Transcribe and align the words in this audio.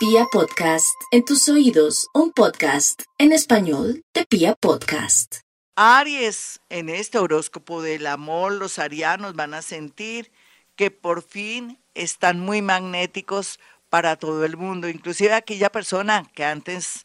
Pia 0.00 0.24
Podcast, 0.32 0.98
en 1.10 1.26
tus 1.26 1.46
oídos, 1.50 2.08
un 2.14 2.32
podcast 2.32 3.02
en 3.18 3.32
español 3.32 4.02
de 4.14 4.24
Pia 4.24 4.54
Podcast. 4.54 5.40
Aries, 5.76 6.58
en 6.70 6.88
este 6.88 7.18
horóscopo 7.18 7.82
del 7.82 8.06
amor, 8.06 8.52
los 8.52 8.78
arianos 8.78 9.34
van 9.34 9.52
a 9.52 9.60
sentir 9.60 10.32
que 10.74 10.90
por 10.90 11.22
fin 11.22 11.78
están 11.92 12.40
muy 12.40 12.62
magnéticos 12.62 13.60
para 13.90 14.16
todo 14.16 14.46
el 14.46 14.56
mundo, 14.56 14.88
inclusive 14.88 15.34
aquella 15.34 15.70
persona 15.70 16.24
que 16.34 16.46
antes 16.46 17.04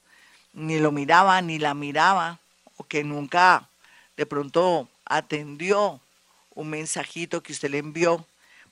ni 0.54 0.80
lo 0.80 0.93
miraba 0.93 1.41
ni 1.41 1.59
la 1.59 1.73
miraba 1.73 2.39
o 2.77 2.86
que 2.86 3.04
nunca 3.04 3.70
de 4.16 4.25
pronto 4.25 4.88
atendió 5.04 6.00
un 6.52 6.70
mensajito 6.70 7.43
que 7.43 7.52
usted 7.52 7.71
le 7.71 7.80
envió, 7.80 8.25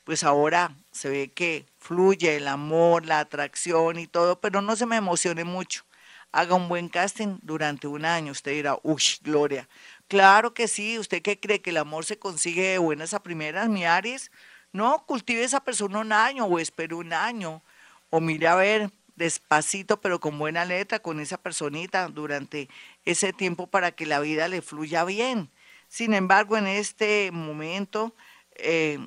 pues 0.04 0.24
ahora 0.24 0.76
se 0.92 1.10
ve 1.10 1.32
que 1.32 1.66
fluye 1.80 2.36
el 2.36 2.48
amor, 2.48 3.06
la 3.06 3.20
atracción 3.20 4.00
y 4.00 4.08
todo, 4.08 4.40
pero 4.40 4.62
no 4.62 4.76
se 4.76 4.86
me 4.86 4.98
emocione 4.98 5.44
mucho. 5.44 5.84
Haga 6.32 6.56
un 6.56 6.68
buen 6.68 6.90
casting 6.90 7.38
durante 7.44 7.88
un 7.88 8.06
año. 8.06 8.32
Usted 8.32 8.54
dirá, 8.54 8.78
uy, 8.84 9.04
Gloria. 9.22 9.70
Claro 10.08 10.54
que 10.54 10.68
sí. 10.68 10.98
¿Usted 10.98 11.22
qué 11.22 11.40
cree 11.40 11.62
que 11.62 11.70
el 11.70 11.78
amor 11.78 12.06
se 12.06 12.18
consigue 12.18 12.70
de 12.70 12.78
buenas 12.80 13.14
a 13.14 13.22
primeras, 13.22 13.70
mi 13.70 13.86
Aries? 13.86 14.32
No, 14.72 15.06
cultive 15.06 15.44
esa 15.44 15.64
persona 15.64 16.00
un 16.00 16.12
año 16.12 16.46
o 16.46 16.60
espere 16.60 16.96
un 16.96 17.14
año. 17.14 17.62
O 18.10 18.20
mire 18.20 18.48
a 18.48 18.56
ver 18.56 18.92
despacito, 19.16 20.02
pero 20.02 20.20
con 20.20 20.40
buena 20.40 20.66
letra, 20.66 21.00
con 21.00 21.20
esa 21.20 21.38
personita 21.38 22.08
durante 22.08 22.68
ese 23.06 23.34
tiempo 23.34 23.68
para 23.68 23.92
que 23.92 24.06
la 24.06 24.20
vida 24.20 24.48
le 24.48 24.62
fluya 24.62 25.04
bien. 25.06 25.52
Sin 25.88 26.14
embargo, 26.16 26.58
en 26.58 26.66
este 26.66 27.30
momento, 27.32 28.16
eh, 28.56 28.98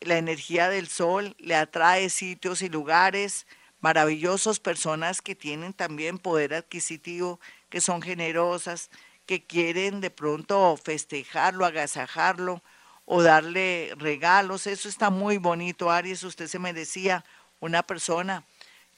la 0.00 0.18
energía 0.18 0.68
del 0.68 0.88
sol 0.88 1.34
le 1.38 1.56
atrae 1.56 2.10
sitios 2.10 2.62
y 2.62 2.68
lugares 2.68 3.46
maravillosos, 3.80 4.60
personas 4.60 5.22
que 5.22 5.34
tienen 5.34 5.72
también 5.72 6.18
poder 6.18 6.54
adquisitivo, 6.54 7.40
que 7.68 7.80
son 7.80 8.02
generosas, 8.02 8.90
que 9.26 9.44
quieren 9.44 10.00
de 10.00 10.10
pronto 10.10 10.76
festejarlo, 10.82 11.64
agasajarlo 11.64 12.62
o 13.04 13.22
darle 13.22 13.92
regalos. 13.96 14.66
Eso 14.66 14.88
está 14.88 15.10
muy 15.10 15.38
bonito, 15.38 15.90
Aries. 15.90 16.24
Usted 16.24 16.46
se 16.46 16.58
merecía 16.58 17.24
una 17.60 17.82
persona 17.82 18.44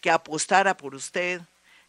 que 0.01 0.11
apostara 0.11 0.77
por 0.77 0.95
usted, 0.95 1.43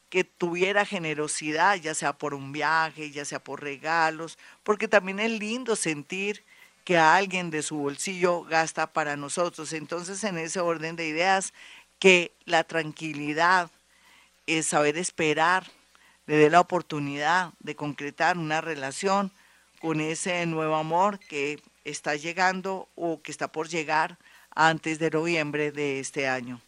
que 0.09 0.23
tuviera 0.23 0.85
generosidad, 0.85 1.75
ya 1.77 1.95
sea 1.95 2.13
por 2.13 2.33
un 2.33 2.51
viaje, 2.51 3.11
ya 3.11 3.23
sea 3.23 3.41
por 3.41 3.61
regalos, 3.61 4.37
porque 4.63 4.87
también 4.89 5.19
es 5.19 5.31
lindo 5.31 5.75
sentir 5.75 6.43
que 6.83 6.97
alguien 6.97 7.49
de 7.49 7.61
su 7.61 7.77
bolsillo 7.77 8.43
gasta 8.43 8.87
para 8.87 9.15
nosotros. 9.15 9.73
Entonces, 9.73 10.23
en 10.23 10.37
ese 10.37 10.59
orden 10.59 10.95
de 10.95 11.07
ideas, 11.07 11.53
que 11.99 12.31
la 12.45 12.63
tranquilidad, 12.63 13.69
es 14.47 14.67
saber 14.67 14.97
esperar, 14.97 15.65
le 16.25 16.35
dé 16.35 16.49
la 16.49 16.59
oportunidad 16.59 17.53
de 17.59 17.75
concretar 17.75 18.37
una 18.37 18.59
relación 18.59 19.31
con 19.79 20.01
ese 20.01 20.45
nuevo 20.45 20.75
amor 20.75 21.19
que 21.19 21.61
está 21.83 22.15
llegando 22.15 22.87
o 22.95 23.21
que 23.21 23.31
está 23.31 23.51
por 23.51 23.69
llegar 23.69 24.17
antes 24.55 24.99
de 24.99 25.09
noviembre 25.09 25.71
de 25.71 25.99
este 25.99 26.27
año. 26.27 26.61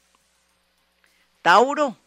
Tauro, 1.41 1.97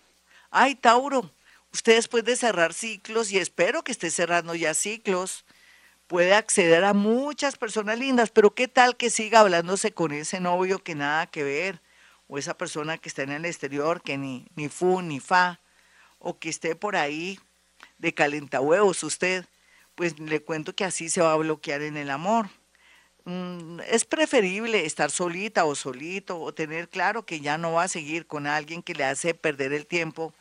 ay 0.51 0.75
Tauro, 0.75 1.31
usted 1.73 1.97
después 1.97 2.25
de 2.25 2.37
cerrar 2.37 2.73
ciclos, 2.73 3.31
y 3.31 3.39
espero 3.39 3.83
que 3.85 3.93
esté 3.93 4.11
cerrando 4.11 4.55
ya 4.55 4.73
ciclos, 4.73 5.45
puede 6.07 6.35
acceder 6.35 6.85
a 6.85 6.95
muchas 6.95 7.57
personas 7.57 7.99
lindas, 7.99 8.31
pero 8.31 8.55
¿qué 8.55 8.69
tal 8.69 8.97
que 8.97 9.11
siga 9.11 9.41
hablándose 9.41 9.93
con 9.93 10.13
ese 10.13 10.41
novio 10.41 10.83
que 10.83 10.95
nada 10.95 11.27
que 11.27 11.43
ver? 11.43 11.81
O 12.29 12.39
esa 12.39 12.57
persona 12.57 12.99
que 12.99 13.09
está 13.09 13.23
en 13.23 13.33
el 13.33 13.45
exterior 13.45 14.03
que 14.03 14.17
ni, 14.19 14.47
ni 14.57 14.69
fu 14.69 15.03
ni 15.03 15.21
fa, 15.21 15.61
o 16.19 16.39
que 16.39 16.49
esté 16.49 16.75
por 16.75 16.97
ahí 16.97 17.39
de 17.99 18.15
calentahuevos 18.15 19.03
usted, 19.03 19.47
pues 19.95 20.19
le 20.19 20.43
cuento 20.43 20.75
que 20.75 20.85
así 20.85 21.09
se 21.09 21.21
va 21.23 21.33
a 21.33 21.37
bloquear 21.37 21.83
en 21.83 21.97
el 21.97 22.11
amor. 22.11 22.49
Mm, 23.25 23.81
es 23.89 24.05
preferible 24.05 24.87
estar 24.87 25.11
solita 25.11 25.65
o 25.65 25.75
solito 25.75 26.41
o 26.41 26.55
tener 26.55 26.89
claro 26.89 27.27
que 27.27 27.41
ya 27.41 27.59
no 27.59 27.73
va 27.73 27.85
a 27.85 27.89
seguir 27.89 28.27
con 28.27 28.47
alguien 28.47 28.83
que 28.83 28.95
le 28.95 29.05
hace 29.05 29.35
perder 29.35 29.73
el 29.73 29.87
tiempo, 29.87 30.33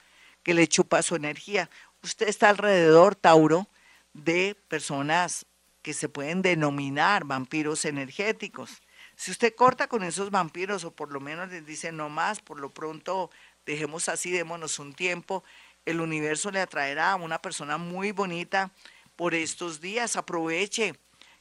que 0.44 0.54
le 0.54 0.68
chupa 0.68 1.02
su 1.02 1.16
energía. 1.16 1.70
Usted 2.04 2.28
está 2.28 2.50
alrededor, 2.50 3.16
Tauro, 3.16 3.68
de 4.14 4.56
personas 4.68 5.46
que 5.86 5.94
se 5.94 6.10
pueden 6.10 6.42
denominar 6.42 7.26
vampiros 7.26 7.86
energéticos. 7.86 8.82
Si 9.16 9.30
usted 9.30 9.54
corta 9.54 9.86
con 9.86 10.02
esos 10.02 10.32
vampiros 10.32 10.84
o 10.84 10.90
por 10.90 11.12
lo 11.12 11.20
menos 11.20 11.50
les 11.52 11.64
dice 11.64 11.92
no 11.92 12.10
más, 12.10 12.40
por 12.40 12.60
lo 12.60 12.72
pronto 12.72 13.30
dejemos 13.68 14.10
así, 14.10 14.32
démonos 14.32 14.80
un 14.80 14.96
tiempo, 14.96 15.44
el 15.86 16.02
universo 16.02 16.50
le 16.50 16.60
atraerá 16.60 17.12
a 17.12 17.18
una 17.18 17.40
persona 17.40 17.78
muy 17.78 18.12
bonita 18.12 18.72
por 19.16 19.36
estos 19.36 19.80
días. 19.80 20.16
Aproveche 20.16 20.96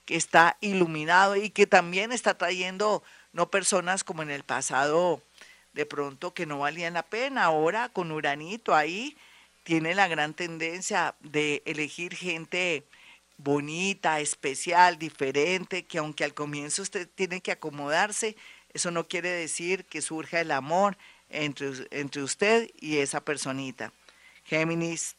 que 0.04 0.16
está 0.16 0.58
iluminado 0.60 1.36
y 1.36 1.48
que 1.48 1.66
también 1.66 2.12
está 2.12 2.36
trayendo 2.36 3.02
no 3.32 3.50
personas 3.50 4.04
como 4.04 4.22
en 4.22 4.30
el 4.30 4.42
pasado 4.42 5.22
de 5.72 5.86
pronto 5.86 6.34
que 6.34 6.44
no 6.44 6.58
valían 6.58 6.92
la 6.92 7.02
pena. 7.02 7.44
Ahora 7.44 7.88
con 7.88 8.12
Uranito 8.12 8.74
ahí 8.74 9.16
tiene 9.62 9.94
la 9.94 10.06
gran 10.06 10.34
tendencia 10.34 11.14
de 11.20 11.62
elegir 11.64 12.14
gente 12.14 12.84
bonita, 13.36 14.20
especial, 14.20 14.98
diferente, 14.98 15.84
que 15.84 15.98
aunque 15.98 16.24
al 16.24 16.34
comienzo 16.34 16.82
usted 16.82 17.08
tiene 17.14 17.40
que 17.40 17.52
acomodarse, 17.52 18.36
eso 18.72 18.90
no 18.90 19.06
quiere 19.06 19.28
decir 19.28 19.84
que 19.84 20.02
surja 20.02 20.40
el 20.40 20.50
amor 20.50 20.96
entre, 21.28 21.70
entre 21.90 22.22
usted 22.22 22.70
y 22.80 22.98
esa 22.98 23.24
personita. 23.24 23.92
Géminis, 24.44 25.16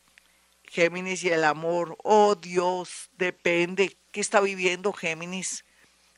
Géminis 0.68 1.24
y 1.24 1.30
el 1.30 1.44
amor, 1.44 1.98
oh 2.03 2.36
Dios, 2.36 3.09
depende. 3.18 3.96
¿Qué 4.12 4.20
está 4.20 4.42
viviendo 4.42 4.94
Géminis? 4.94 5.64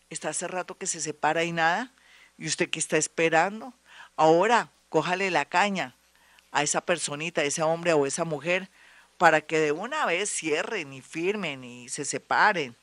¿Está 0.09 0.29
hace 0.29 0.47
rato 0.47 0.77
que 0.77 0.87
se 0.87 1.01
separa 1.01 1.43
y 1.43 1.51
nada? 1.51 1.93
¿Y 2.37 2.47
usted 2.47 2.69
qué 2.69 2.79
está 2.79 2.97
esperando? 2.97 3.73
Ahora, 4.15 4.71
cójale 4.89 5.31
la 5.31 5.45
caña 5.45 5.95
a 6.51 6.63
esa 6.63 6.81
personita, 6.81 7.41
a 7.41 7.45
ese 7.45 7.61
hombre 7.61 7.93
o 7.93 8.05
esa 8.05 8.23
mujer 8.23 8.69
para 9.17 9.41
que 9.41 9.59
de 9.59 9.71
una 9.71 10.05
vez 10.05 10.29
cierren 10.29 10.93
y 10.93 11.01
firmen 11.01 11.63
y 11.63 11.89
se 11.89 12.05
separen 12.05 12.75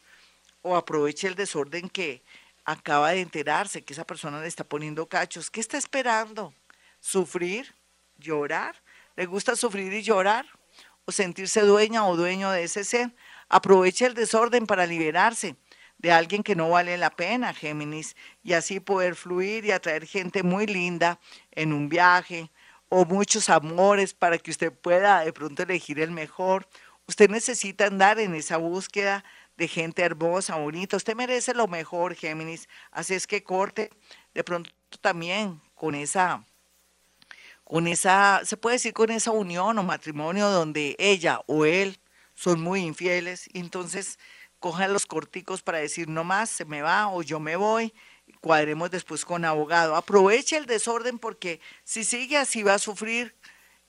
o 0.62 0.76
aproveche 0.76 1.28
el 1.28 1.34
desorden 1.34 1.88
que 1.88 2.22
acaba 2.64 3.10
de 3.10 3.20
enterarse 3.20 3.82
que 3.82 3.92
esa 3.92 4.06
persona 4.06 4.40
le 4.40 4.48
está 4.48 4.64
poniendo 4.64 5.06
cachos. 5.06 5.50
¿Qué 5.50 5.60
está 5.60 5.76
esperando? 5.76 6.54
¿Sufrir? 7.00 7.74
¿Llorar? 8.16 8.82
¿Le 9.16 9.26
gusta 9.26 9.56
sufrir 9.56 9.92
y 9.92 10.02
llorar? 10.02 10.46
¿O 11.04 11.12
sentirse 11.12 11.60
dueña 11.60 12.06
o 12.06 12.16
dueño 12.16 12.50
de 12.50 12.64
ese 12.64 12.84
ser? 12.84 13.14
Aproveche 13.48 14.06
el 14.06 14.14
desorden 14.14 14.66
para 14.66 14.86
liberarse 14.86 15.56
de 15.98 16.12
alguien 16.12 16.42
que 16.42 16.56
no 16.56 16.70
vale 16.70 16.96
la 16.98 17.10
pena, 17.10 17.54
Géminis, 17.54 18.16
y 18.42 18.54
así 18.54 18.80
poder 18.80 19.14
fluir 19.14 19.64
y 19.64 19.70
atraer 19.70 20.06
gente 20.06 20.42
muy 20.42 20.66
linda 20.66 21.18
en 21.52 21.72
un 21.72 21.88
viaje, 21.88 22.50
o 22.88 23.04
muchos 23.04 23.48
amores 23.48 24.14
para 24.14 24.38
que 24.38 24.50
usted 24.50 24.72
pueda 24.72 25.24
de 25.24 25.32
pronto 25.32 25.62
elegir 25.62 26.00
el 26.00 26.10
mejor. 26.10 26.68
Usted 27.06 27.28
necesita 27.28 27.86
andar 27.86 28.18
en 28.18 28.34
esa 28.34 28.56
búsqueda 28.56 29.24
de 29.56 29.68
gente 29.68 30.02
hermosa, 30.02 30.56
bonita. 30.56 30.96
Usted 30.96 31.14
merece 31.14 31.54
lo 31.54 31.68
mejor, 31.68 32.14
Géminis. 32.14 32.68
Así 32.90 33.14
es 33.14 33.26
que 33.26 33.42
corte 33.42 33.90
de 34.32 34.44
pronto 34.44 34.70
también 35.00 35.60
con 35.74 35.94
esa, 35.94 36.44
con 37.64 37.86
esa, 37.86 38.42
se 38.44 38.56
puede 38.56 38.76
decir 38.76 38.92
con 38.92 39.10
esa 39.10 39.30
unión 39.30 39.78
o 39.78 39.82
matrimonio 39.82 40.48
donde 40.48 40.96
ella 40.98 41.40
o 41.46 41.64
él 41.64 41.98
son 42.34 42.60
muy 42.60 42.80
infieles. 42.80 43.48
entonces 43.52 44.18
cojan 44.58 44.94
los 44.94 45.04
corticos 45.04 45.62
para 45.62 45.78
decir 45.78 46.08
no 46.08 46.24
más, 46.24 46.48
se 46.48 46.64
me 46.64 46.80
va 46.80 47.08
o 47.08 47.22
yo 47.22 47.38
me 47.38 47.54
voy 47.54 47.92
cuadremos 48.40 48.90
después 48.90 49.24
con 49.24 49.44
abogado. 49.44 49.96
Aproveche 49.96 50.56
el 50.56 50.66
desorden 50.66 51.18
porque 51.18 51.60
si 51.82 52.04
sigue 52.04 52.36
así 52.36 52.62
va 52.62 52.74
a 52.74 52.78
sufrir 52.78 53.34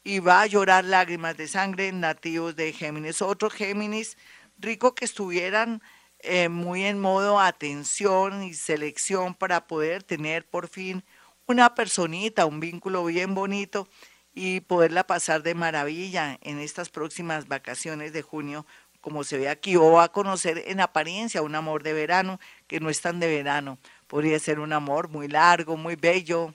y 0.03 0.19
va 0.19 0.41
a 0.41 0.48
llorar 0.48 0.86
lágrimas 0.86 1.36
de 1.36 1.48
sangre 1.48 1.92
nativos 1.92 2.56
de 2.56 2.71
Géminis. 2.74 3.21
Otros 3.21 3.54
Géminis, 3.54 4.18
rico 4.57 4.95
que 4.95 5.06
estuvieran 5.06 5.81
eh, 6.19 6.50
muy 6.50 6.86
en 6.86 7.00
modo 7.00 7.39
atención 7.39 8.44
y 8.44 8.54
selección 8.54 9.33
para 9.33 9.68
poder 9.68 10.04
tener 10.04 10.48
por 10.48 10.68
fin 10.68 11.04
una 11.48 11.75
personita, 11.75 12.45
un 12.45 12.59
vínculo 12.59 13.04
bien 13.06 13.36
bonito 13.36 13.88
y 14.33 14.62
poderla 14.62 15.06
pasar 15.06 15.44
de 15.44 15.56
maravilla 15.56 16.38
en 16.42 16.59
estas 16.59 16.89
próximas 16.89 17.48
vacaciones 17.48 18.12
de 18.13 18.21
junio, 18.21 18.65
como 19.01 19.24
se 19.24 19.38
ve 19.38 19.50
aquí, 19.50 19.75
o 19.75 20.00
a 20.00 20.12
conocer 20.12 20.63
en 20.68 20.81
apariencia 20.81 21.42
un 21.42 21.56
amor 21.56 21.83
de 21.83 21.94
verano 21.94 22.39
que 22.68 22.80
no 22.80 22.89
es 22.89 23.01
tan 23.01 23.19
de 23.19 23.27
verano. 23.27 23.77
Podría 24.07 24.40
ser 24.40 24.60
un 24.60 24.74
amor 24.74 25.10
muy 25.10 25.28
largo, 25.28 25.78
muy 25.78 25.96
bello, 25.96 26.54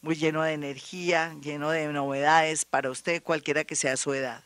muy 0.00 0.16
lleno 0.16 0.42
de 0.42 0.52
energía, 0.52 1.34
lleno 1.40 1.70
de 1.70 1.86
novedades 1.92 2.64
para 2.64 2.90
usted, 2.90 3.22
cualquiera 3.22 3.64
que 3.64 3.76
sea 3.76 3.96
su 3.96 4.14
edad. 4.14 4.44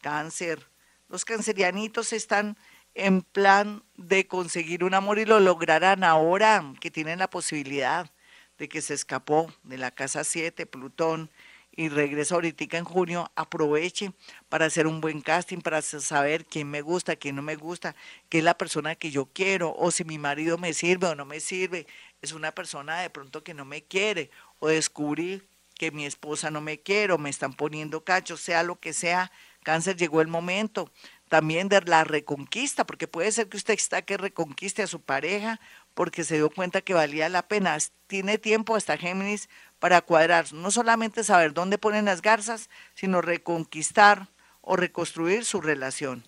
Cáncer. 0.00 0.66
Los 1.08 1.24
cancerianitos 1.24 2.12
están 2.12 2.56
en 2.94 3.22
plan 3.22 3.82
de 3.96 4.26
conseguir 4.26 4.84
un 4.84 4.94
amor 4.94 5.18
y 5.18 5.24
lo 5.24 5.40
lograrán 5.40 6.04
ahora 6.04 6.74
que 6.80 6.90
tienen 6.90 7.18
la 7.18 7.28
posibilidad 7.28 8.10
de 8.58 8.68
que 8.68 8.82
se 8.82 8.94
escapó 8.94 9.52
de 9.64 9.78
la 9.78 9.90
casa 9.90 10.24
7, 10.24 10.66
Plutón, 10.66 11.30
y 11.76 11.88
regreso 11.88 12.36
ahorita 12.36 12.76
en 12.76 12.84
junio, 12.84 13.30
aproveche 13.34 14.12
para 14.48 14.66
hacer 14.66 14.86
un 14.86 15.00
buen 15.00 15.20
casting, 15.20 15.58
para 15.58 15.82
saber 15.82 16.44
quién 16.44 16.70
me 16.70 16.82
gusta, 16.82 17.16
quién 17.16 17.36
no 17.36 17.42
me 17.42 17.56
gusta, 17.56 17.94
qué 18.28 18.38
es 18.38 18.44
la 18.44 18.56
persona 18.56 18.94
que 18.94 19.10
yo 19.10 19.26
quiero, 19.26 19.74
o 19.76 19.90
si 19.90 20.04
mi 20.04 20.18
marido 20.18 20.58
me 20.58 20.72
sirve 20.72 21.08
o 21.08 21.14
no 21.14 21.24
me 21.24 21.40
sirve, 21.40 21.86
es 22.22 22.32
una 22.32 22.52
persona 22.52 23.00
de 23.00 23.10
pronto 23.10 23.42
que 23.42 23.54
no 23.54 23.64
me 23.64 23.82
quiere, 23.82 24.30
o 24.58 24.68
descubrir 24.68 25.46
que 25.74 25.90
mi 25.90 26.06
esposa 26.06 26.50
no 26.50 26.60
me 26.60 26.80
quiere, 26.80 27.12
o 27.12 27.18
me 27.18 27.30
están 27.30 27.54
poniendo 27.54 28.04
cachos, 28.04 28.40
sea 28.40 28.62
lo 28.62 28.78
que 28.78 28.92
sea, 28.92 29.32
cáncer 29.62 29.96
llegó 29.96 30.20
el 30.20 30.28
momento 30.28 30.90
también 31.28 31.68
de 31.68 31.80
la 31.80 32.04
reconquista, 32.04 32.84
porque 32.86 33.08
puede 33.08 33.32
ser 33.32 33.48
que 33.48 33.56
usted 33.56 33.74
está 33.74 34.02
que 34.02 34.16
reconquiste 34.16 34.82
a 34.82 34.86
su 34.86 35.00
pareja 35.00 35.60
porque 35.94 36.22
se 36.24 36.36
dio 36.36 36.50
cuenta 36.50 36.80
que 36.80 36.94
valía 36.94 37.28
la 37.28 37.48
pena. 37.48 37.76
Tiene 38.06 38.38
tiempo 38.38 38.76
hasta 38.76 38.96
Géminis 38.96 39.48
para 39.84 40.00
cuadrar, 40.00 40.50
no 40.54 40.70
solamente 40.70 41.22
saber 41.24 41.52
dónde 41.52 41.76
ponen 41.76 42.06
las 42.06 42.22
garzas, 42.22 42.70
sino 42.94 43.20
reconquistar 43.20 44.28
o 44.62 44.76
reconstruir 44.76 45.44
su 45.44 45.60
relación. 45.60 46.26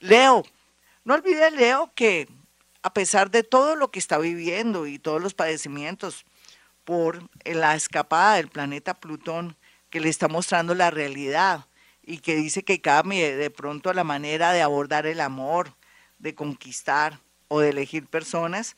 Leo, 0.00 0.42
no 1.04 1.14
olvide 1.14 1.52
Leo 1.52 1.92
que 1.94 2.26
a 2.82 2.92
pesar 2.92 3.30
de 3.30 3.44
todo 3.44 3.76
lo 3.76 3.92
que 3.92 4.00
está 4.00 4.18
viviendo 4.18 4.88
y 4.88 4.98
todos 4.98 5.22
los 5.22 5.34
padecimientos 5.34 6.26
por 6.84 7.22
la 7.44 7.76
escapada 7.76 8.34
del 8.34 8.48
planeta 8.48 8.94
Plutón 8.94 9.54
que 9.88 10.00
le 10.00 10.08
está 10.08 10.26
mostrando 10.26 10.74
la 10.74 10.90
realidad 10.90 11.66
y 12.02 12.18
que 12.18 12.34
dice 12.34 12.64
que 12.64 12.80
cambie 12.80 13.36
de 13.36 13.50
pronto 13.50 13.92
la 13.92 14.02
manera 14.02 14.52
de 14.52 14.62
abordar 14.62 15.06
el 15.06 15.20
amor, 15.20 15.74
de 16.18 16.34
conquistar 16.34 17.20
o 17.46 17.60
de 17.60 17.68
elegir 17.68 18.08
personas, 18.08 18.74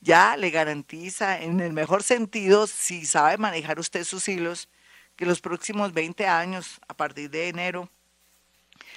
ya 0.00 0.36
le 0.36 0.50
garantiza, 0.50 1.40
en 1.40 1.60
el 1.60 1.72
mejor 1.72 2.02
sentido, 2.02 2.66
si 2.66 3.06
sabe 3.06 3.36
manejar 3.38 3.78
usted 3.78 4.04
sus 4.04 4.28
hilos, 4.28 4.68
que 5.16 5.26
los 5.26 5.40
próximos 5.40 5.92
20 5.92 6.26
años, 6.26 6.80
a 6.88 6.94
partir 6.94 7.30
de 7.30 7.48
enero, 7.48 7.90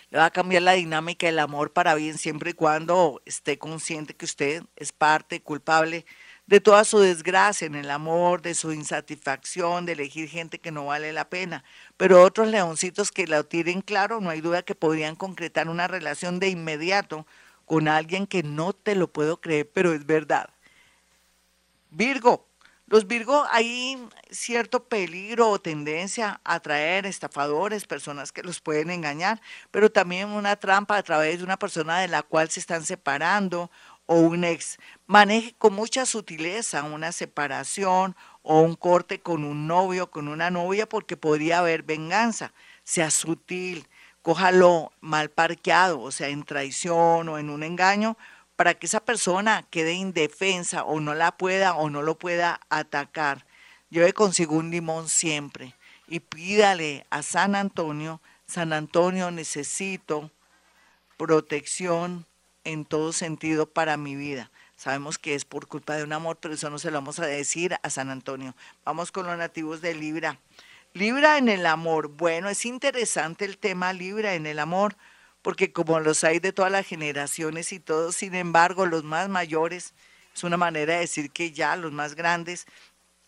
le 0.09 0.19
va 0.19 0.25
a 0.25 0.31
cambiar 0.31 0.61
la 0.61 0.73
dinámica 0.73 1.25
del 1.27 1.39
amor 1.39 1.73
para 1.73 1.95
bien, 1.95 2.17
siempre 2.17 2.51
y 2.51 2.53
cuando 2.53 3.21
esté 3.25 3.57
consciente 3.57 4.15
que 4.15 4.25
usted 4.25 4.63
es 4.75 4.91
parte 4.91 5.41
culpable 5.41 6.05
de 6.45 6.59
toda 6.59 6.83
su 6.83 7.00
desgracia 7.00 7.65
en 7.65 7.75
el 7.75 7.89
amor, 7.89 8.41
de 8.41 8.53
su 8.53 8.71
insatisfacción, 8.73 9.85
de 9.85 9.94
elegir 9.94 10.29
gente 10.29 10.59
que 10.59 10.71
no 10.71 10.85
vale 10.85 11.13
la 11.13 11.29
pena. 11.29 11.63
Pero 11.97 12.21
otros 12.21 12.47
leoncitos 12.47 13.11
que 13.11 13.27
lo 13.27 13.45
tienen 13.45 13.81
claro, 13.81 14.21
no 14.21 14.29
hay 14.29 14.41
duda 14.41 14.63
que 14.63 14.75
podrían 14.75 15.15
concretar 15.15 15.69
una 15.69 15.88
relación 15.88 16.39
de 16.39 16.50
inmediato 16.50 17.25
con 17.65 17.88
alguien 17.88 18.27
que 18.27 18.44
no 18.44 18.73
te 18.73 18.95
lo 18.95 19.07
puedo 19.11 19.39
creer, 19.39 19.69
pero 19.73 19.94
es 19.94 20.05
verdad. 20.05 20.52
Virgo, 21.95 22.47
los 22.87 23.07
Virgo 23.07 23.45
hay 23.51 23.97
cierto 24.31 24.87
peligro 24.87 25.49
o 25.49 25.61
tendencia 25.61 26.41
a 26.43 26.55
atraer 26.55 27.05
estafadores, 27.05 27.85
personas 27.85 28.31
que 28.31 28.43
los 28.43 28.61
pueden 28.61 28.89
engañar, 28.89 29.41
pero 29.71 29.91
también 29.91 30.29
una 30.29 30.55
trampa 30.55 30.97
a 30.97 31.03
través 31.03 31.37
de 31.37 31.43
una 31.43 31.57
persona 31.57 31.99
de 31.99 32.07
la 32.07 32.23
cual 32.23 32.49
se 32.49 32.59
están 32.59 32.83
separando 32.83 33.71
o 34.05 34.15
un 34.15 34.43
ex. 34.43 34.79
Maneje 35.05 35.55
con 35.57 35.73
mucha 35.73 36.05
sutileza 36.05 36.83
una 36.83 37.11
separación 37.11 38.15
o 38.41 38.61
un 38.61 38.75
corte 38.75 39.21
con 39.21 39.43
un 39.45 39.67
novio, 39.67 40.11
con 40.11 40.27
una 40.27 40.49
novia, 40.49 40.89
porque 40.89 41.15
podría 41.15 41.59
haber 41.59 41.83
venganza. 41.83 42.53
Sea 42.83 43.11
sutil, 43.11 43.87
cójalo 44.21 44.91
mal 44.99 45.29
parqueado, 45.29 46.01
o 46.01 46.11
sea, 46.11 46.29
en 46.29 46.43
traición 46.43 47.29
o 47.29 47.37
en 47.37 47.49
un 47.49 47.63
engaño, 47.63 48.17
para 48.55 48.73
que 48.75 48.85
esa 48.85 49.03
persona 49.03 49.65
quede 49.69 49.94
indefensa 49.94 50.83
o 50.83 51.00
no 51.00 51.13
la 51.15 51.38
pueda 51.38 51.75
o 51.75 51.89
no 51.89 52.01
lo 52.01 52.17
pueda 52.17 52.59
atacar. 52.69 53.45
Lleve 53.89 54.13
consigo 54.13 54.55
un 54.55 54.71
limón 54.71 55.09
siempre 55.09 55.75
y 56.07 56.19
pídale 56.19 57.05
a 57.09 57.23
San 57.23 57.55
Antonio, 57.55 58.21
San 58.45 58.73
Antonio 58.73 59.31
necesito 59.31 60.31
protección 61.17 62.25
en 62.63 62.85
todo 62.85 63.13
sentido 63.13 63.65
para 63.67 63.97
mi 63.97 64.15
vida. 64.15 64.51
Sabemos 64.75 65.17
que 65.17 65.35
es 65.35 65.45
por 65.45 65.67
culpa 65.67 65.95
de 65.95 66.03
un 66.03 66.13
amor, 66.13 66.38
pero 66.41 66.53
eso 66.53 66.69
no 66.69 66.77
se 66.77 66.91
lo 66.91 66.97
vamos 66.97 67.19
a 67.19 67.25
decir 67.25 67.75
a 67.81 67.89
San 67.89 68.09
Antonio. 68.09 68.55
Vamos 68.83 69.11
con 69.11 69.25
los 69.25 69.38
nativos 69.38 69.81
de 69.81 69.94
Libra. 69.94 70.39
Libra 70.94 71.38
en 71.38 71.50
el 71.50 71.65
amor. 71.65 72.09
Bueno, 72.09 72.50
es 72.50 72.65
interesante 72.65 73.45
el 73.45 73.57
tema 73.57 73.94
Libra 73.94 74.35
en 74.35 74.45
el 74.45 74.59
amor 74.59 74.95
porque 75.43 75.71
como 75.71 75.99
los 75.99 76.23
hay 76.23 76.39
de 76.39 76.53
todas 76.53 76.71
las 76.71 76.87
generaciones 76.87 77.71
y 77.73 77.79
todos, 77.79 78.15
sin 78.15 78.33
embargo, 78.33 78.87
los 78.87 79.03
más 79.03 79.29
mayores, 79.29 79.93
es 80.33 80.43
una 80.43 80.57
manera 80.57 80.95
de 80.95 81.01
decir 81.01 81.29
que 81.29 81.51
ya 81.51 81.75
los 81.75 81.91
más 81.91 82.15
grandes 82.15 82.65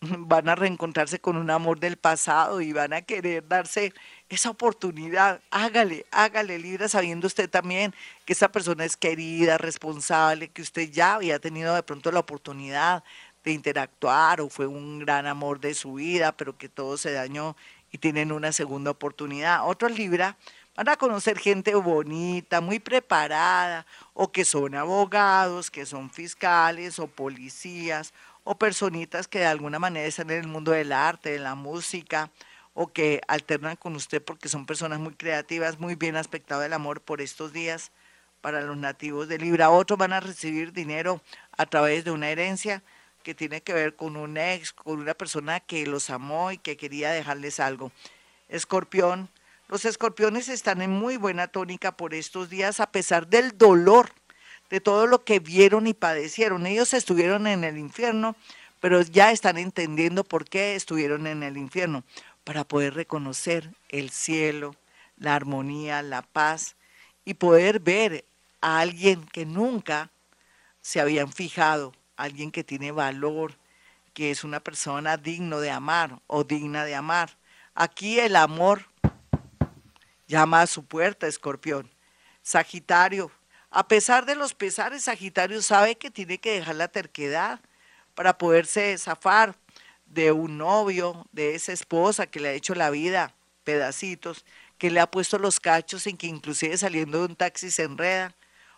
van 0.00 0.48
a 0.48 0.54
reencontrarse 0.54 1.20
con 1.20 1.36
un 1.36 1.50
amor 1.50 1.78
del 1.78 1.98
pasado 1.98 2.60
y 2.60 2.72
van 2.72 2.94
a 2.94 3.02
querer 3.02 3.46
darse 3.46 3.92
esa 4.28 4.50
oportunidad. 4.50 5.40
Hágale, 5.50 6.06
hágale, 6.10 6.58
Libra, 6.58 6.88
sabiendo 6.88 7.26
usted 7.26 7.48
también 7.48 7.94
que 8.24 8.32
esa 8.32 8.50
persona 8.50 8.84
es 8.84 8.96
querida, 8.96 9.58
responsable, 9.58 10.48
que 10.48 10.62
usted 10.62 10.90
ya 10.90 11.14
había 11.14 11.38
tenido 11.38 11.74
de 11.74 11.82
pronto 11.82 12.10
la 12.10 12.20
oportunidad 12.20 13.04
de 13.44 13.52
interactuar 13.52 14.40
o 14.40 14.48
fue 14.48 14.66
un 14.66 15.00
gran 15.00 15.26
amor 15.26 15.60
de 15.60 15.74
su 15.74 15.94
vida, 15.94 16.32
pero 16.32 16.56
que 16.56 16.68
todo 16.68 16.96
se 16.96 17.12
dañó 17.12 17.56
y 17.92 17.98
tienen 17.98 18.32
una 18.32 18.52
segunda 18.52 18.90
oportunidad. 18.90 19.68
Otros 19.68 19.96
Libra 19.96 20.36
Van 20.76 20.90
a 20.90 20.96
conocer 20.96 21.38
gente 21.38 21.74
bonita, 21.74 22.60
muy 22.60 22.78
preparada, 22.78 23.86
o 24.12 24.30
que 24.30 24.44
son 24.44 24.74
abogados, 24.74 25.70
que 25.70 25.86
son 25.86 26.10
fiscales 26.10 26.98
o 26.98 27.06
policías, 27.06 28.12
o 28.44 28.58
personitas 28.58 29.26
que 29.26 29.38
de 29.38 29.46
alguna 29.46 29.78
manera 29.78 30.06
están 30.06 30.30
en 30.30 30.40
el 30.40 30.48
mundo 30.48 30.72
del 30.72 30.92
arte, 30.92 31.30
de 31.30 31.38
la 31.38 31.54
música, 31.54 32.30
o 32.74 32.88
que 32.88 33.22
alternan 33.26 33.76
con 33.76 33.96
usted 33.96 34.22
porque 34.22 34.50
son 34.50 34.66
personas 34.66 35.00
muy 35.00 35.14
creativas, 35.14 35.80
muy 35.80 35.94
bien 35.94 36.14
aspectado 36.14 36.60
del 36.60 36.74
amor 36.74 37.00
por 37.00 37.22
estos 37.22 37.54
días 37.54 37.90
para 38.42 38.60
los 38.60 38.76
nativos 38.76 39.28
de 39.28 39.38
Libra. 39.38 39.70
Otros 39.70 39.98
van 39.98 40.12
a 40.12 40.20
recibir 40.20 40.74
dinero 40.74 41.22
a 41.56 41.64
través 41.64 42.04
de 42.04 42.10
una 42.10 42.28
herencia 42.28 42.82
que 43.22 43.34
tiene 43.34 43.62
que 43.62 43.72
ver 43.72 43.96
con 43.96 44.14
un 44.14 44.36
ex, 44.36 44.74
con 44.74 45.00
una 45.00 45.14
persona 45.14 45.58
que 45.58 45.86
los 45.86 46.10
amó 46.10 46.52
y 46.52 46.58
que 46.58 46.76
quería 46.76 47.12
dejarles 47.12 47.60
algo. 47.60 47.92
Escorpión, 48.50 49.30
los 49.68 49.84
escorpiones 49.84 50.48
están 50.48 50.80
en 50.80 50.90
muy 50.90 51.16
buena 51.16 51.48
tónica 51.48 51.96
por 51.96 52.14
estos 52.14 52.48
días 52.48 52.78
a 52.80 52.90
pesar 52.92 53.26
del 53.26 53.58
dolor, 53.58 54.12
de 54.70 54.80
todo 54.80 55.06
lo 55.06 55.24
que 55.24 55.40
vieron 55.40 55.86
y 55.86 55.94
padecieron. 55.94 56.66
Ellos 56.66 56.94
estuvieron 56.94 57.46
en 57.46 57.64
el 57.64 57.76
infierno, 57.76 58.36
pero 58.80 59.02
ya 59.02 59.32
están 59.32 59.58
entendiendo 59.58 60.22
por 60.22 60.44
qué 60.44 60.76
estuvieron 60.76 61.26
en 61.26 61.42
el 61.42 61.56
infierno, 61.56 62.04
para 62.44 62.62
poder 62.62 62.94
reconocer 62.94 63.74
el 63.88 64.10
cielo, 64.10 64.76
la 65.16 65.34
armonía, 65.34 66.02
la 66.02 66.22
paz 66.22 66.76
y 67.24 67.34
poder 67.34 67.80
ver 67.80 68.24
a 68.60 68.78
alguien 68.78 69.26
que 69.26 69.46
nunca 69.46 70.10
se 70.80 71.00
habían 71.00 71.32
fijado, 71.32 71.92
alguien 72.16 72.52
que 72.52 72.62
tiene 72.62 72.92
valor, 72.92 73.58
que 74.14 74.30
es 74.30 74.44
una 74.44 74.60
persona 74.60 75.16
digno 75.16 75.58
de 75.58 75.72
amar 75.72 76.20
o 76.28 76.44
digna 76.44 76.84
de 76.84 76.94
amar. 76.94 77.36
Aquí 77.74 78.20
el 78.20 78.36
amor 78.36 78.86
llama 80.26 80.62
a 80.62 80.66
su 80.66 80.84
puerta, 80.84 81.26
escorpión. 81.26 81.90
Sagitario, 82.42 83.30
a 83.70 83.88
pesar 83.88 84.24
de 84.26 84.36
los 84.36 84.54
pesares, 84.54 85.04
Sagitario 85.04 85.60
sabe 85.62 85.96
que 85.96 86.10
tiene 86.10 86.38
que 86.38 86.52
dejar 86.52 86.76
la 86.76 86.88
terquedad 86.88 87.60
para 88.14 88.38
poderse 88.38 88.96
zafar 88.98 89.54
de 90.06 90.32
un 90.32 90.56
novio, 90.58 91.26
de 91.32 91.54
esa 91.54 91.72
esposa 91.72 92.26
que 92.26 92.40
le 92.40 92.48
ha 92.48 92.52
hecho 92.52 92.74
la 92.74 92.90
vida 92.90 93.34
pedacitos, 93.64 94.44
que 94.78 94.90
le 94.90 95.00
ha 95.00 95.10
puesto 95.10 95.38
los 95.38 95.60
cachos 95.60 96.06
en 96.06 96.16
que 96.16 96.26
inclusive 96.26 96.76
saliendo 96.78 97.18
de 97.18 97.26
un 97.26 97.36
taxi 97.36 97.70
se 97.70 97.82
enreda. 97.82 98.34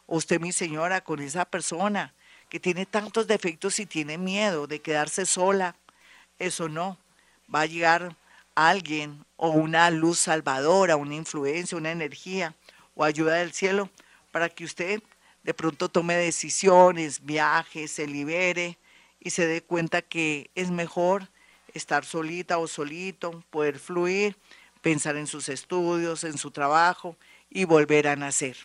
Usted, 0.06 0.40
mi 0.40 0.52
señora, 0.52 1.02
con 1.02 1.20
esa 1.20 1.44
persona 1.44 2.14
que 2.48 2.58
tiene 2.58 2.86
tantos 2.86 3.26
defectos 3.26 3.78
y 3.78 3.86
tiene 3.86 4.16
miedo 4.16 4.66
de 4.66 4.80
quedarse 4.80 5.26
sola, 5.26 5.76
eso 6.38 6.68
no, 6.68 6.96
va 7.54 7.62
a 7.62 7.66
llegar 7.66 8.16
alguien 8.58 9.24
o 9.36 9.50
una 9.50 9.88
luz 9.90 10.18
salvadora, 10.18 10.96
una 10.96 11.14
influencia, 11.14 11.78
una 11.78 11.92
energía 11.92 12.56
o 12.96 13.04
ayuda 13.04 13.34
del 13.34 13.52
cielo 13.52 13.88
para 14.32 14.48
que 14.48 14.64
usted 14.64 15.00
de 15.44 15.54
pronto 15.54 15.88
tome 15.88 16.16
decisiones, 16.16 17.24
viaje, 17.24 17.86
se 17.86 18.08
libere 18.08 18.76
y 19.20 19.30
se 19.30 19.46
dé 19.46 19.62
cuenta 19.62 20.02
que 20.02 20.50
es 20.56 20.72
mejor 20.72 21.28
estar 21.72 22.04
solita 22.04 22.58
o 22.58 22.66
solito, 22.66 23.44
poder 23.50 23.78
fluir, 23.78 24.36
pensar 24.80 25.14
en 25.16 25.28
sus 25.28 25.48
estudios, 25.48 26.24
en 26.24 26.36
su 26.36 26.50
trabajo 26.50 27.16
y 27.50 27.64
volver 27.64 28.08
a 28.08 28.16
nacer. 28.16 28.56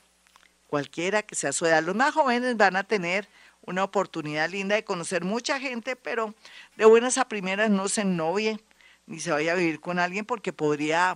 Cualquiera 0.66 1.22
que 1.22 1.36
sea 1.36 1.54
su 1.54 1.68
edad. 1.68 1.84
Los 1.84 1.96
más 1.96 2.16
jóvenes 2.16 2.58
van 2.58 2.78
a 2.78 2.84
tener 2.84 3.30
una 3.62 3.84
oportunidad 3.84 4.50
linda 4.50 4.76
de 4.76 4.84
conocer 4.84 5.24
mucha 5.24 5.60
gente, 5.60 5.96
pero 5.96 6.34
de 6.78 6.86
buenas 6.86 7.20
a 7.20 7.28
primeras 7.28 7.70
no 7.70 7.88
se 7.88 8.02
ennovien 8.02 8.60
ni 9.06 9.20
se 9.20 9.32
vaya 9.32 9.54
a 9.54 9.56
vivir 9.56 9.80
con 9.80 10.00
alguien 10.00 10.26
porque 10.26 10.54
podría 10.54 11.16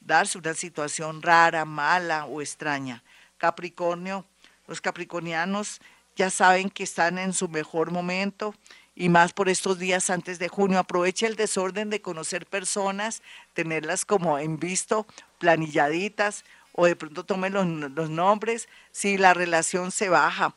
darse 0.00 0.38
una 0.38 0.54
situación 0.54 1.22
rara, 1.22 1.64
mala 1.64 2.26
o 2.26 2.40
extraña. 2.40 3.02
Capricornio, 3.36 4.24
los 4.66 4.80
capricornianos 4.80 5.80
ya 6.16 6.30
saben 6.30 6.70
que 6.70 6.82
están 6.82 7.18
en 7.18 7.32
su 7.32 7.48
mejor 7.48 7.90
momento 7.90 8.54
y 8.94 9.08
más 9.08 9.32
por 9.32 9.48
estos 9.48 9.78
días 9.78 10.10
antes 10.10 10.38
de 10.40 10.48
junio. 10.48 10.78
Aproveche 10.78 11.26
el 11.26 11.36
desorden 11.36 11.90
de 11.90 12.02
conocer 12.02 12.46
personas, 12.46 13.22
tenerlas 13.54 14.04
como 14.04 14.38
en 14.38 14.58
visto, 14.58 15.06
planilladitas, 15.38 16.44
o 16.72 16.86
de 16.86 16.96
pronto 16.96 17.24
tome 17.24 17.50
los, 17.50 17.66
los 17.66 18.10
nombres. 18.10 18.68
Si 18.90 19.16
la 19.16 19.34
relación 19.34 19.92
se 19.92 20.08
baja, 20.08 20.54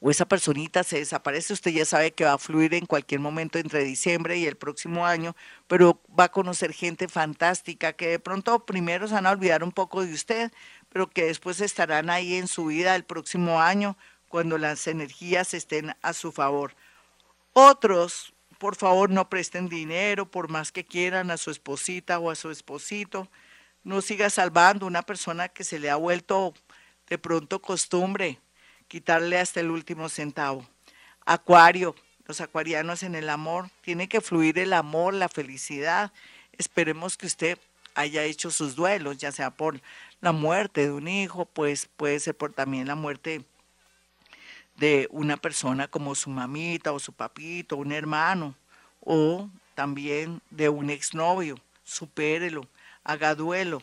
o 0.00 0.10
esa 0.10 0.26
personita 0.28 0.84
se 0.84 0.98
desaparece, 0.98 1.52
usted 1.52 1.72
ya 1.72 1.84
sabe 1.84 2.12
que 2.12 2.24
va 2.24 2.34
a 2.34 2.38
fluir 2.38 2.74
en 2.74 2.86
cualquier 2.86 3.20
momento 3.20 3.58
entre 3.58 3.82
diciembre 3.82 4.36
y 4.36 4.46
el 4.46 4.56
próximo 4.56 5.06
año, 5.06 5.34
pero 5.66 6.00
va 6.18 6.24
a 6.24 6.32
conocer 6.32 6.72
gente 6.72 7.08
fantástica 7.08 7.94
que 7.94 8.08
de 8.08 8.18
pronto 8.20 8.64
primero 8.64 9.08
se 9.08 9.14
van 9.14 9.26
a 9.26 9.32
olvidar 9.32 9.64
un 9.64 9.72
poco 9.72 10.04
de 10.04 10.12
usted, 10.12 10.52
pero 10.88 11.08
que 11.08 11.24
después 11.24 11.60
estarán 11.60 12.10
ahí 12.10 12.34
en 12.36 12.46
su 12.46 12.66
vida 12.66 12.94
el 12.94 13.04
próximo 13.04 13.60
año 13.60 13.96
cuando 14.28 14.56
las 14.56 14.86
energías 14.86 15.52
estén 15.52 15.94
a 16.02 16.12
su 16.12 16.30
favor. 16.30 16.74
Otros, 17.52 18.34
por 18.58 18.76
favor, 18.76 19.10
no 19.10 19.28
presten 19.28 19.68
dinero 19.68 20.30
por 20.30 20.48
más 20.48 20.70
que 20.70 20.84
quieran 20.84 21.32
a 21.32 21.38
su 21.38 21.50
esposita 21.50 22.20
o 22.20 22.30
a 22.30 22.36
su 22.36 22.50
esposito. 22.50 23.28
No 23.82 24.00
siga 24.00 24.30
salvando 24.30 24.86
una 24.86 25.02
persona 25.02 25.48
que 25.48 25.64
se 25.64 25.80
le 25.80 25.90
ha 25.90 25.96
vuelto 25.96 26.54
de 27.08 27.18
pronto 27.18 27.60
costumbre 27.60 28.38
quitarle 28.88 29.38
hasta 29.38 29.60
el 29.60 29.70
último 29.70 30.08
centavo. 30.08 30.66
Acuario, 31.24 31.94
los 32.26 32.40
acuarianos 32.40 33.02
en 33.02 33.14
el 33.14 33.28
amor, 33.30 33.70
tiene 33.82 34.08
que 34.08 34.20
fluir 34.20 34.58
el 34.58 34.72
amor, 34.72 35.14
la 35.14 35.28
felicidad. 35.28 36.12
Esperemos 36.52 37.16
que 37.16 37.26
usted 37.26 37.58
haya 37.94 38.24
hecho 38.24 38.50
sus 38.50 38.74
duelos, 38.74 39.18
ya 39.18 39.32
sea 39.32 39.50
por 39.50 39.80
la 40.20 40.32
muerte 40.32 40.82
de 40.82 40.92
un 40.92 41.08
hijo, 41.08 41.46
pues 41.46 41.88
puede 41.96 42.18
ser 42.20 42.36
por 42.36 42.52
también 42.52 42.86
la 42.86 42.94
muerte 42.94 43.44
de 44.76 45.08
una 45.10 45.36
persona 45.36 45.88
como 45.88 46.14
su 46.14 46.30
mamita 46.30 46.92
o 46.92 46.98
su 46.98 47.12
papito, 47.12 47.76
un 47.76 47.92
hermano, 47.92 48.54
o 49.00 49.50
también 49.74 50.40
de 50.50 50.68
un 50.68 50.90
exnovio. 50.90 51.56
Supérelo, 51.84 52.68
haga 53.04 53.34
duelo. 53.34 53.82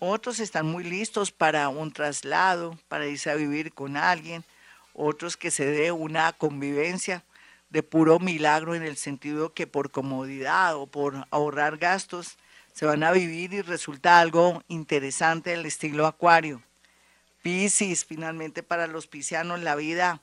Otros 0.00 0.40
están 0.40 0.66
muy 0.66 0.84
listos 0.84 1.30
para 1.30 1.68
un 1.68 1.92
traslado, 1.92 2.76
para 2.88 3.06
irse 3.06 3.30
a 3.30 3.36
vivir 3.36 3.72
con 3.72 3.96
alguien. 3.96 4.44
Otros 4.92 5.36
que 5.36 5.50
se 5.50 5.66
dé 5.66 5.92
una 5.92 6.32
convivencia 6.32 7.24
de 7.70 7.82
puro 7.82 8.18
milagro 8.18 8.74
en 8.74 8.82
el 8.82 8.96
sentido 8.96 9.54
que 9.54 9.66
por 9.66 9.90
comodidad 9.90 10.76
o 10.76 10.86
por 10.86 11.26
ahorrar 11.30 11.78
gastos 11.78 12.36
se 12.72 12.86
van 12.86 13.04
a 13.04 13.12
vivir 13.12 13.52
y 13.52 13.62
resulta 13.62 14.18
algo 14.18 14.62
interesante 14.68 15.50
del 15.50 15.64
estilo 15.64 16.06
acuario. 16.06 16.60
Piscis, 17.42 18.04
finalmente 18.04 18.62
para 18.62 18.86
los 18.86 19.06
piscianos 19.06 19.60
la 19.60 19.76
vida 19.76 20.20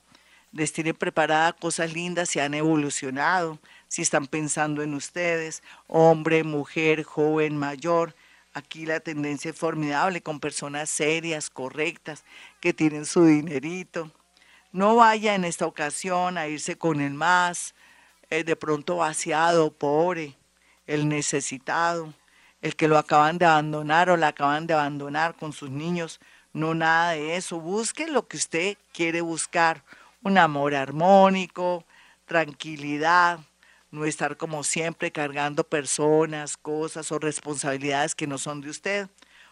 les 0.52 0.72
tiene 0.72 0.92
preparada 0.92 1.54
cosas 1.54 1.94
lindas, 1.94 2.28
si 2.28 2.40
han 2.40 2.52
evolucionado, 2.52 3.58
si 3.88 4.02
están 4.02 4.26
pensando 4.26 4.82
en 4.82 4.92
ustedes, 4.92 5.62
hombre, 5.86 6.44
mujer, 6.44 7.04
joven, 7.04 7.56
mayor, 7.56 8.14
Aquí 8.54 8.84
la 8.84 9.00
tendencia 9.00 9.50
es 9.50 9.56
formidable 9.56 10.22
con 10.22 10.38
personas 10.38 10.90
serias, 10.90 11.48
correctas, 11.48 12.24
que 12.60 12.74
tienen 12.74 13.06
su 13.06 13.24
dinerito. 13.24 14.10
No 14.72 14.96
vaya 14.96 15.34
en 15.34 15.44
esta 15.44 15.66
ocasión 15.66 16.36
a 16.36 16.48
irse 16.48 16.76
con 16.76 17.00
el 17.00 17.14
más, 17.14 17.74
eh, 18.28 18.44
de 18.44 18.54
pronto 18.56 18.96
vaciado, 18.96 19.72
pobre, 19.72 20.36
el 20.86 21.08
necesitado, 21.08 22.12
el 22.60 22.76
que 22.76 22.88
lo 22.88 22.98
acaban 22.98 23.38
de 23.38 23.46
abandonar 23.46 24.10
o 24.10 24.16
la 24.18 24.28
acaban 24.28 24.66
de 24.66 24.74
abandonar 24.74 25.34
con 25.34 25.54
sus 25.54 25.70
niños. 25.70 26.20
No 26.52 26.74
nada 26.74 27.12
de 27.12 27.36
eso. 27.36 27.58
Busque 27.58 28.06
lo 28.06 28.28
que 28.28 28.36
usted 28.36 28.76
quiere 28.92 29.22
buscar. 29.22 29.82
Un 30.22 30.38
amor 30.38 30.74
armónico, 30.74 31.84
tranquilidad, 32.26 33.40
no 33.92 34.06
estar 34.06 34.36
como 34.36 34.64
siempre 34.64 35.12
cargando 35.12 35.64
personas, 35.64 36.56
cosas 36.56 37.12
o 37.12 37.18
responsabilidades 37.18 38.14
que 38.14 38.26
no 38.26 38.38
son 38.38 38.62
de 38.62 38.70
usted. 38.70 39.08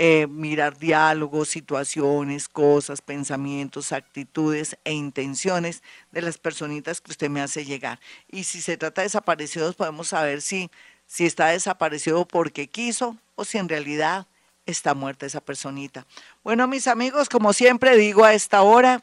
eh, 0.00 0.28
mirar 0.28 0.78
diálogos, 0.78 1.48
situaciones, 1.48 2.48
cosas, 2.48 3.02
pensamientos, 3.02 3.90
actitudes 3.90 4.78
e 4.84 4.92
intenciones 4.92 5.82
de 6.12 6.22
las 6.22 6.38
personitas 6.38 7.00
que 7.00 7.10
usted 7.10 7.28
me 7.28 7.40
hace 7.40 7.64
llegar. 7.64 7.98
Y 8.30 8.44
si 8.44 8.60
se 8.60 8.76
trata 8.76 9.02
de 9.02 9.06
desaparecidos, 9.06 9.74
podemos 9.74 10.08
saber 10.08 10.40
si, 10.40 10.70
si 11.06 11.26
está 11.26 11.48
desaparecido 11.48 12.26
porque 12.26 12.68
quiso 12.68 13.16
o 13.34 13.44
si 13.44 13.58
en 13.58 13.68
realidad 13.68 14.28
está 14.66 14.94
muerta 14.94 15.26
esa 15.26 15.40
personita. 15.40 16.06
Bueno, 16.44 16.68
mis 16.68 16.86
amigos, 16.86 17.28
como 17.28 17.52
siempre 17.52 17.96
digo 17.96 18.24
a 18.24 18.34
esta 18.34 18.62
hora, 18.62 19.02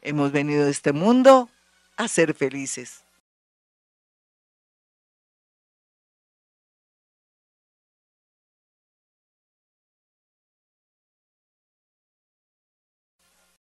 hemos 0.00 0.32
venido 0.32 0.66
a 0.66 0.70
este 0.70 0.92
mundo 0.92 1.50
a 1.96 2.08
ser 2.08 2.32
felices. 2.32 3.03